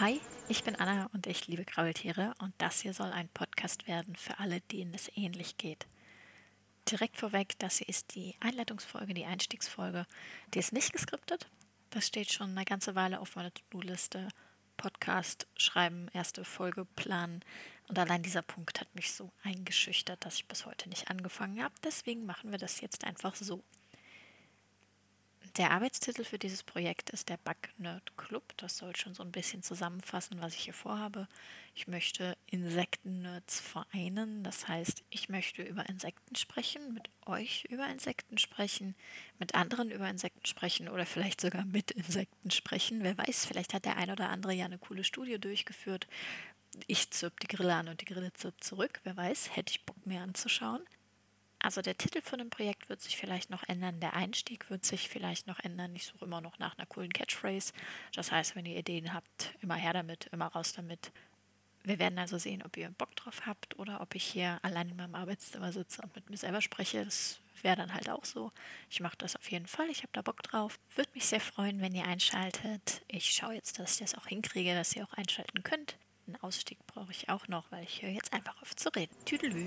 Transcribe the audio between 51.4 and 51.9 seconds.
Also